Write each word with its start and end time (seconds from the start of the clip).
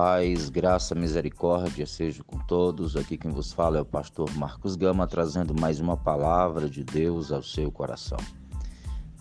Paz, 0.00 0.48
graça, 0.48 0.94
misericórdia 0.94 1.84
seja 1.84 2.22
com 2.22 2.38
todos. 2.38 2.94
Aqui 2.94 3.18
quem 3.18 3.32
vos 3.32 3.52
fala 3.52 3.78
é 3.78 3.80
o 3.80 3.84
pastor 3.84 4.32
Marcos 4.36 4.76
Gama, 4.76 5.08
trazendo 5.08 5.60
mais 5.60 5.80
uma 5.80 5.96
palavra 5.96 6.70
de 6.70 6.84
Deus 6.84 7.32
ao 7.32 7.42
seu 7.42 7.68
coração. 7.72 8.20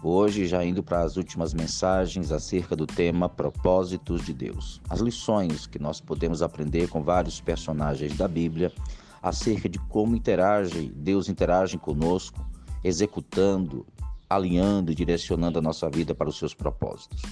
Hoje, 0.03 0.45
já 0.45 0.63
indo 0.63 0.83
para 0.83 1.01
as 1.01 1.17
últimas 1.17 1.51
mensagens 1.51 2.31
acerca 2.31 2.75
do 2.75 2.85
tema 2.85 3.27
Propósitos 3.27 4.23
de 4.23 4.35
Deus. 4.35 4.79
As 4.87 4.99
lições 4.99 5.65
que 5.65 5.79
nós 5.79 5.99
podemos 5.99 6.43
aprender 6.43 6.87
com 6.89 7.01
vários 7.01 7.41
personagens 7.41 8.15
da 8.15 8.27
Bíblia 8.27 8.71
acerca 9.19 9.67
de 9.67 9.79
como 9.79 10.15
interage, 10.15 10.93
Deus 10.95 11.27
interage 11.27 11.79
conosco, 11.79 12.47
executando, 12.83 13.83
alinhando 14.29 14.91
e 14.91 14.95
direcionando 14.95 15.57
a 15.57 15.61
nossa 15.61 15.89
vida 15.89 16.13
para 16.13 16.29
os 16.29 16.37
seus 16.37 16.53
propósitos. 16.53 17.23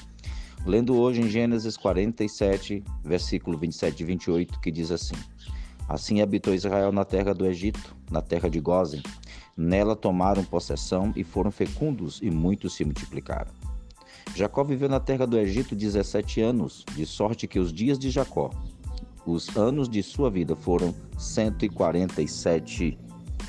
Lendo 0.65 0.95
hoje 0.95 1.21
em 1.21 1.29
Gênesis 1.29 1.77
47, 1.77 2.83
versículo 3.03 3.55
27 3.55 4.01
e 4.01 4.05
28, 4.05 4.59
que 4.59 4.71
diz 4.71 4.89
assim: 4.89 5.15
Assim 5.87 6.21
habitou 6.21 6.55
Israel 6.55 6.91
na 6.91 7.05
terra 7.05 7.33
do 7.33 7.45
Egito, 7.45 7.95
na 8.09 8.19
terra 8.19 8.49
de 8.49 8.59
Gozen. 8.59 9.03
Nela 9.55 9.95
tomaram 9.95 10.43
possessão 10.43 11.13
e 11.15 11.23
foram 11.23 11.51
fecundos, 11.51 12.19
e 12.21 12.31
muitos 12.31 12.73
se 12.73 12.83
multiplicaram. 12.83 13.51
Jacó 14.35 14.63
viveu 14.63 14.89
na 14.89 14.99
terra 14.99 15.27
do 15.27 15.37
Egito 15.37 15.75
17 15.75 16.41
anos, 16.41 16.83
de 16.95 17.05
sorte 17.05 17.47
que 17.47 17.59
os 17.59 17.71
dias 17.71 17.99
de 17.99 18.09
Jacó, 18.09 18.49
os 19.25 19.55
anos 19.55 19.87
de 19.87 20.01
sua 20.01 20.31
vida, 20.31 20.55
foram 20.55 20.95
147 21.17 22.97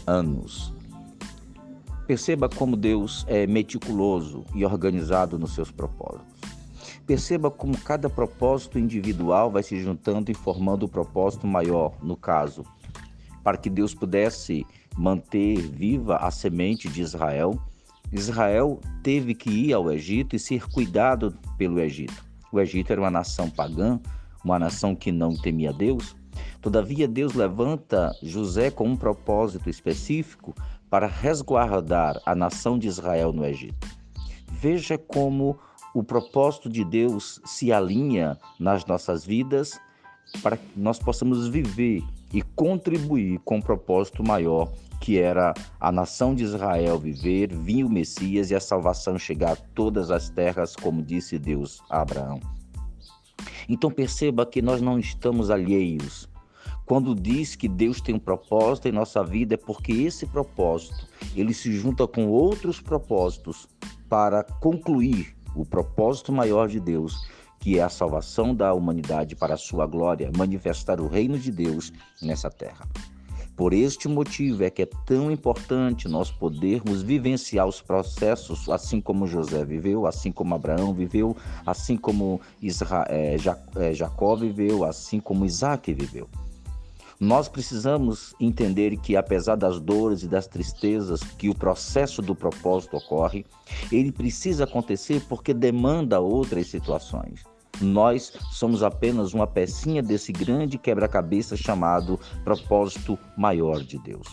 anos. 0.06 0.72
Perceba 2.06 2.48
como 2.48 2.76
Deus 2.76 3.24
é 3.26 3.46
meticuloso 3.46 4.44
e 4.54 4.64
organizado 4.64 5.38
nos 5.38 5.54
seus 5.54 5.72
propósitos. 5.72 6.35
Perceba 7.07 7.51
como 7.51 7.79
cada 7.79 8.10
propósito 8.10 8.79
individual 8.79 9.51
vai 9.51 9.62
se 9.62 9.80
juntando 9.80 10.30
e 10.30 10.35
formando 10.35 10.82
o 10.82 10.87
um 10.87 10.88
propósito 10.88 11.46
maior, 11.46 11.95
no 12.02 12.16
caso, 12.16 12.65
para 13.45 13.57
que 13.57 13.71
Deus 13.71 13.95
pudesse 13.95 14.66
manter 14.96 15.57
viva 15.60 16.16
a 16.16 16.32
semente 16.32 16.88
de 16.88 17.01
Israel. 17.01 17.60
Israel 18.10 18.80
teve 19.04 19.35
que 19.35 19.51
ir 19.51 19.73
ao 19.73 19.93
Egito 19.93 20.35
e 20.35 20.38
ser 20.38 20.68
cuidado 20.68 21.38
pelo 21.57 21.79
Egito. 21.79 22.24
O 22.51 22.59
Egito 22.59 22.90
era 22.90 23.01
uma 23.01 23.10
nação 23.10 23.48
pagã, 23.48 24.01
uma 24.45 24.59
nação 24.59 24.96
que 24.96 25.13
não 25.13 25.37
temia 25.37 25.73
Deus. 25.73 26.16
Todavia, 26.60 27.07
Deus 27.07 27.35
levanta 27.35 28.13
José 28.20 28.70
com 28.70 28.88
um 28.88 28.96
propósito 28.96 29.70
específico 29.70 30.54
para 30.91 31.07
resguardar 31.07 32.20
a 32.26 32.35
nação 32.35 32.76
de 32.76 32.88
Israel 32.88 33.32
no 33.32 33.45
Egito. 33.45 33.87
Veja 34.51 34.98
como 34.98 35.59
o 35.98 36.04
propósito 36.04 36.68
de 36.68 36.84
Deus 36.84 37.40
se 37.46 37.72
alinha 37.72 38.38
nas 38.60 38.84
nossas 38.84 39.24
vidas 39.24 39.80
para 40.42 40.58
que 40.58 40.66
nós 40.76 40.98
possamos 40.98 41.48
viver 41.48 42.02
e 42.34 42.42
contribuir 42.42 43.40
com 43.46 43.58
o 43.58 43.62
propósito 43.62 44.22
maior 44.22 44.70
que 45.00 45.18
era 45.18 45.54
a 45.80 45.90
nação 45.90 46.34
de 46.34 46.44
Israel 46.44 46.98
viver, 46.98 47.54
vir 47.54 47.82
o 47.82 47.88
Messias 47.88 48.50
e 48.50 48.54
a 48.54 48.60
salvação 48.60 49.18
chegar 49.18 49.52
a 49.52 49.56
todas 49.56 50.10
as 50.10 50.28
terras, 50.28 50.76
como 50.76 51.02
disse 51.02 51.38
Deus 51.38 51.80
a 51.88 52.02
Abraão. 52.02 52.40
Então 53.66 53.90
perceba 53.90 54.44
que 54.44 54.60
nós 54.60 54.82
não 54.82 54.98
estamos 54.98 55.50
alheios. 55.50 56.28
Quando 56.84 57.14
diz 57.14 57.56
que 57.56 57.68
Deus 57.68 58.02
tem 58.02 58.14
um 58.14 58.18
propósito 58.18 58.88
em 58.88 58.92
nossa 58.92 59.24
vida, 59.24 59.54
é 59.54 59.58
porque 59.58 59.92
esse 59.92 60.26
propósito 60.26 61.06
ele 61.34 61.54
se 61.54 61.72
junta 61.72 62.06
com 62.06 62.26
outros 62.26 62.82
propósitos 62.82 63.66
para 64.08 64.44
concluir 64.44 65.35
o 65.56 65.65
propósito 65.65 66.32
maior 66.32 66.69
de 66.69 66.78
Deus, 66.78 67.26
que 67.59 67.78
é 67.78 67.82
a 67.82 67.88
salvação 67.88 68.54
da 68.54 68.72
humanidade 68.75 69.34
para 69.34 69.54
a 69.54 69.59
sua 69.59 69.86
glória, 69.86 70.30
manifestar 70.36 71.00
o 71.00 71.08
reino 71.08 71.38
de 71.38 71.50
Deus 71.50 71.92
nessa 72.20 72.50
terra. 72.50 72.86
Por 73.56 73.72
este 73.72 74.06
motivo 74.06 74.62
é 74.64 74.69
que 74.69 74.82
é 74.82 74.88
tão 75.06 75.30
importante 75.30 76.08
nós 76.08 76.30
podermos 76.30 77.00
vivenciar 77.00 77.66
os 77.66 77.80
processos, 77.80 78.69
assim 78.69 79.00
como 79.00 79.26
José 79.26 79.64
viveu, 79.64 80.06
assim 80.06 80.30
como 80.30 80.54
Abraão 80.54 80.92
viveu, 80.92 81.34
assim 81.64 81.97
como 81.97 82.38
Isra 82.60 83.06
é, 83.09 83.36
Jacó 83.94 84.36
viveu, 84.36 84.84
assim 84.84 85.19
como 85.19 85.47
Isaac 85.47 85.91
viveu. 85.94 86.28
Nós 87.19 87.49
precisamos 87.49 88.34
entender 88.38 88.97
que, 88.99 89.16
apesar 89.16 89.56
das 89.56 89.81
dores 89.81 90.22
e 90.22 90.28
das 90.28 90.47
tristezas 90.47 91.22
que 91.22 91.49
o 91.49 91.54
processo 91.54 92.21
do 92.21 92.34
propósito 92.34 92.99
ocorre, 92.99 93.47
ele 93.91 94.12
precisa 94.12 94.65
acontecer 94.65 95.22
porque 95.27 95.54
demanda 95.54 96.21
outras 96.21 96.66
situações. 96.66 97.43
Nós 97.81 98.32
somos 98.53 98.82
apenas 98.82 99.32
uma 99.32 99.47
pecinha 99.47 100.03
desse 100.03 100.31
grande 100.31 100.77
quebra-cabeça 100.77 101.56
chamado 101.56 102.21
propósito 102.44 103.19
maior 103.37 103.83
de 103.83 103.98
Deus. 103.98 104.27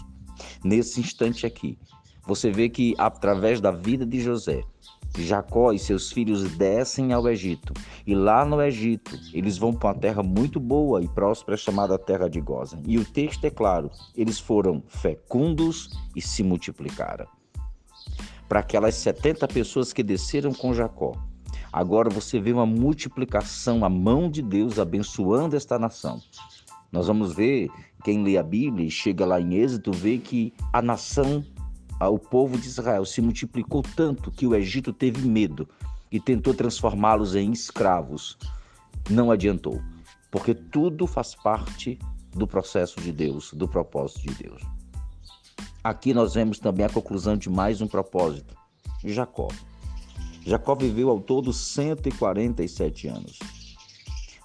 Nesse 0.63 0.99
instante 0.99 1.45
aqui, 1.45 1.77
você 2.25 2.51
vê 2.51 2.69
que 2.69 2.93
através 2.97 3.61
da 3.61 3.71
vida 3.71 4.05
de 4.05 4.19
José, 4.19 4.61
Jacó 5.17 5.71
e 5.71 5.79
seus 5.79 6.11
filhos 6.11 6.43
descem 6.57 7.13
ao 7.13 7.27
Egito, 7.27 7.73
e 8.05 8.15
lá 8.15 8.43
no 8.43 8.61
Egito 8.61 9.17
eles 9.33 9.57
vão 9.57 9.73
para 9.73 9.89
uma 9.89 9.95
terra 9.95 10.23
muito 10.23 10.59
boa 10.59 11.03
e 11.03 11.07
próspera 11.07 11.55
chamada 11.55 11.99
Terra 11.99 12.27
de 12.27 12.41
Goza. 12.41 12.79
E 12.87 12.97
o 12.97 13.05
texto 13.05 13.45
é 13.45 13.49
claro: 13.49 13.91
eles 14.15 14.39
foram 14.39 14.83
fecundos 14.87 15.89
e 16.15 16.21
se 16.21 16.43
multiplicaram. 16.43 17.27
Para 18.49 18.59
aquelas 18.59 18.95
70 18.95 19.47
pessoas 19.47 19.93
que 19.93 20.03
desceram 20.03 20.53
com 20.53 20.73
Jacó, 20.73 21.13
agora 21.71 22.09
você 22.09 22.39
vê 22.39 22.51
uma 22.51 22.65
multiplicação, 22.65 23.85
a 23.85 23.89
mão 23.89 24.29
de 24.29 24.41
Deus 24.41 24.79
abençoando 24.79 25.55
esta 25.55 25.79
nação. 25.79 26.19
Nós 26.91 27.07
vamos 27.07 27.33
ver, 27.33 27.69
quem 28.03 28.23
lê 28.23 28.37
a 28.37 28.43
Bíblia 28.43 28.85
e 28.85 28.91
chega 28.91 29.25
lá 29.25 29.41
em 29.41 29.55
Êxodo, 29.55 29.91
vê 29.91 30.19
que 30.19 30.53
a 30.71 30.79
nação 30.79 31.43
o 32.09 32.19
povo 32.19 32.57
de 32.57 32.67
Israel 32.67 33.05
se 33.05 33.21
multiplicou 33.21 33.83
tanto 33.95 34.31
que 34.31 34.47
o 34.47 34.55
Egito 34.55 34.91
teve 34.91 35.27
medo 35.27 35.67
e 36.11 36.19
tentou 36.19 36.53
transformá-los 36.53 37.35
em 37.35 37.51
escravos. 37.51 38.37
Não 39.09 39.31
adiantou, 39.31 39.81
porque 40.31 40.53
tudo 40.53 41.07
faz 41.07 41.35
parte 41.35 41.99
do 42.31 42.47
processo 42.47 42.99
de 43.01 43.11
Deus, 43.11 43.53
do 43.53 43.67
propósito 43.67 44.21
de 44.21 44.43
Deus. 44.43 44.61
Aqui 45.83 46.13
nós 46.13 46.33
vemos 46.33 46.59
também 46.59 46.85
a 46.85 46.89
conclusão 46.89 47.35
de 47.35 47.49
mais 47.49 47.81
um 47.81 47.87
propósito: 47.87 48.55
Jacó. 49.03 49.47
Jacó 50.45 50.75
viveu 50.75 51.09
ao 51.09 51.19
todo 51.19 51.51
147 51.53 53.07
anos. 53.07 53.39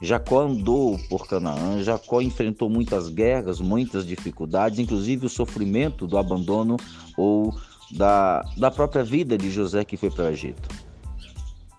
Jacó 0.01 0.43
andou 0.43 0.97
por 1.09 1.27
Canaã, 1.27 1.83
Jacó 1.83 2.21
enfrentou 2.21 2.71
muitas 2.71 3.09
guerras, 3.09 3.61
muitas 3.61 4.07
dificuldades, 4.07 4.79
inclusive 4.79 5.27
o 5.27 5.29
sofrimento 5.29 6.07
do 6.07 6.17
abandono 6.17 6.77
ou 7.17 7.53
da, 7.91 8.43
da 8.57 8.71
própria 8.71 9.03
vida 9.03 9.37
de 9.37 9.51
José 9.51 9.85
que 9.85 9.97
foi 9.97 10.11
para 10.11 10.27
o 10.27 10.29
Egito. 10.29 10.69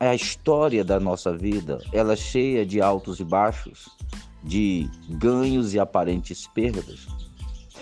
É 0.01 0.09
a 0.09 0.15
história 0.15 0.83
da 0.83 0.99
nossa 0.99 1.35
vida, 1.35 1.79
ela 1.93 2.13
é 2.13 2.17
cheia 2.17 2.65
de 2.65 2.81
altos 2.81 3.21
e 3.21 3.23
baixos, 3.23 3.87
de 4.43 4.89
ganhos 5.09 5.73
e 5.73 5.79
aparentes 5.79 6.45
perdas. 6.47 7.07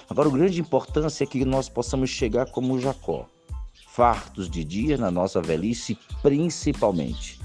Agora, 0.10 0.30
a 0.30 0.32
grande 0.32 0.62
importância 0.62 1.24
é 1.24 1.28
que 1.28 1.44
nós 1.46 1.68
possamos 1.68 2.10
chegar 2.12 2.50
como 2.52 2.80
Jacó, 2.80 3.28
fartos 3.88 4.50
de 4.50 4.64
dias 4.64 5.00
na 5.00 5.10
nossa 5.10 5.42
velhice, 5.42 5.98
principalmente 6.22 7.40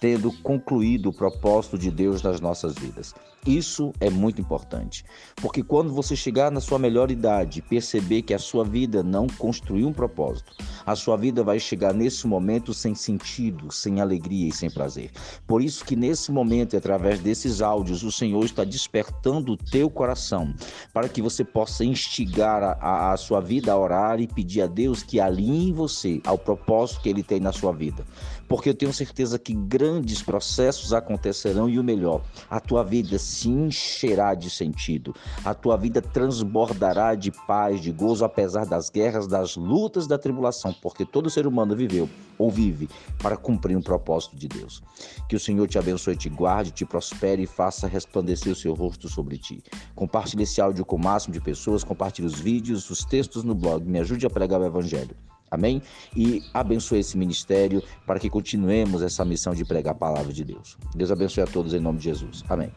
tendo 0.00 0.32
concluído 0.42 1.08
o 1.08 1.12
propósito 1.12 1.78
de 1.78 1.90
Deus 1.90 2.22
nas 2.22 2.40
nossas 2.40 2.74
vidas. 2.74 3.14
Isso 3.46 3.92
é 4.00 4.10
muito 4.10 4.40
importante, 4.40 5.04
porque 5.36 5.62
quando 5.62 5.92
você 5.92 6.14
chegar 6.14 6.50
na 6.50 6.60
sua 6.60 6.78
melhor 6.78 7.10
idade 7.10 7.62
perceber 7.62 8.22
que 8.22 8.34
a 8.34 8.38
sua 8.38 8.64
vida 8.64 9.02
não 9.02 9.26
construiu 9.26 9.88
um 9.88 9.92
propósito, 9.92 10.54
a 10.88 10.96
sua 10.96 11.18
vida 11.18 11.44
vai 11.44 11.60
chegar 11.60 11.92
nesse 11.92 12.26
momento 12.26 12.72
sem 12.72 12.94
sentido, 12.94 13.70
sem 13.70 14.00
alegria 14.00 14.48
e 14.48 14.52
sem 14.52 14.70
prazer. 14.70 15.10
Por 15.46 15.60
isso 15.60 15.84
que 15.84 15.94
nesse 15.94 16.32
momento, 16.32 16.74
através 16.78 17.20
desses 17.20 17.60
áudios, 17.60 18.02
o 18.02 18.10
Senhor 18.10 18.42
está 18.42 18.64
despertando 18.64 19.52
o 19.52 19.56
teu 19.58 19.90
coração 19.90 20.54
para 20.90 21.06
que 21.06 21.20
você 21.20 21.44
possa 21.44 21.84
instigar 21.84 22.62
a, 22.62 23.12
a 23.12 23.16
sua 23.18 23.38
vida 23.38 23.70
a 23.70 23.78
orar 23.78 24.18
e 24.18 24.26
pedir 24.26 24.62
a 24.62 24.66
Deus 24.66 25.02
que 25.02 25.20
alinhe 25.20 25.74
você 25.74 26.22
ao 26.24 26.38
propósito 26.38 27.02
que 27.02 27.10
Ele 27.10 27.22
tem 27.22 27.38
na 27.38 27.52
sua 27.52 27.72
vida. 27.72 28.02
Porque 28.48 28.70
eu 28.70 28.74
tenho 28.74 28.92
certeza 28.94 29.38
que 29.38 29.52
grandes 29.52 30.22
processos 30.22 30.94
acontecerão 30.94 31.68
e 31.68 31.78
o 31.78 31.84
melhor, 31.84 32.22
a 32.48 32.58
tua 32.58 32.82
vida 32.82 33.18
se 33.18 33.50
encherá 33.50 34.34
de 34.34 34.48
sentido. 34.48 35.14
A 35.44 35.52
tua 35.52 35.76
vida 35.76 36.00
transbordará 36.00 37.14
de 37.14 37.30
paz, 37.30 37.82
de 37.82 37.92
gozo, 37.92 38.24
apesar 38.24 38.64
das 38.64 38.88
guerras, 38.88 39.26
das 39.26 39.54
lutas, 39.54 40.06
da 40.06 40.16
tribulação, 40.16 40.72
porque 40.80 41.04
todo 41.04 41.30
ser 41.30 41.46
humano 41.46 41.74
viveu 41.76 42.08
ou 42.38 42.50
vive 42.50 42.88
para 43.18 43.36
cumprir 43.36 43.76
um 43.76 43.82
propósito 43.82 44.36
de 44.36 44.48
Deus. 44.48 44.82
Que 45.28 45.36
o 45.36 45.40
Senhor 45.40 45.66
te 45.66 45.78
abençoe, 45.78 46.16
te 46.16 46.28
guarde, 46.28 46.70
te 46.70 46.84
prospere 46.84 47.42
e 47.42 47.46
faça 47.46 47.86
resplandecer 47.86 48.52
o 48.52 48.56
seu 48.56 48.74
rosto 48.74 49.08
sobre 49.08 49.38
ti. 49.38 49.62
Compartilhe 49.94 50.44
esse 50.44 50.60
áudio 50.60 50.84
com 50.84 50.96
o 50.96 51.02
máximo 51.02 51.32
de 51.32 51.40
pessoas, 51.40 51.84
compartilhe 51.84 52.26
os 52.26 52.38
vídeos, 52.38 52.88
os 52.90 53.04
textos 53.04 53.44
no 53.44 53.54
blog, 53.54 53.84
me 53.84 53.98
ajude 53.98 54.26
a 54.26 54.30
pregar 54.30 54.60
o 54.60 54.64
Evangelho. 54.64 55.16
Amém? 55.50 55.82
E 56.14 56.42
abençoe 56.52 57.00
esse 57.00 57.16
ministério 57.16 57.82
para 58.06 58.18
que 58.18 58.28
continuemos 58.28 59.02
essa 59.02 59.24
missão 59.24 59.54
de 59.54 59.64
pregar 59.64 59.92
a 59.92 59.98
palavra 59.98 60.32
de 60.32 60.44
Deus. 60.44 60.76
Deus 60.94 61.10
abençoe 61.10 61.42
a 61.42 61.46
todos 61.46 61.72
em 61.72 61.80
nome 61.80 61.98
de 61.98 62.04
Jesus. 62.04 62.44
Amém. 62.48 62.70